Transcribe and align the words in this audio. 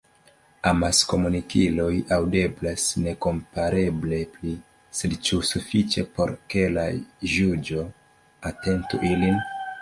Amaskomunikiloj 0.69 1.97
“aŭdeblas” 2.15 2.85
nekompareble 3.07 4.19
pli, 4.37 4.55
sed 5.01 5.13
ĉu 5.29 5.39
sufiĉe 5.51 6.05
por 6.17 6.35
ke 6.55 6.65
la 6.79 6.87
ĵuĝo 7.35 7.85
atentu 8.53 9.05
ilin? 9.13 9.41